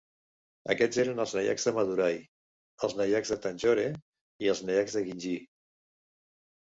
Aquests 0.73 1.01
eren 1.03 1.21
els 1.25 1.33
Nayaks 1.39 1.67
de 1.67 1.73
Madurai, 1.75 2.17
els 2.87 2.97
Nayaks 3.01 3.35
de 3.35 3.39
Tanjore 3.47 3.87
i 4.47 4.51
els 4.55 4.63
Nayaks 4.71 4.97
de 5.01 5.05
Gingee. 5.11 5.49